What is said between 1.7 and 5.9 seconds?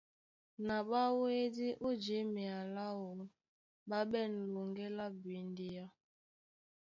ó jěmea láō, ɓá ɓɛ̂n loŋgɛ́ lá bwindea.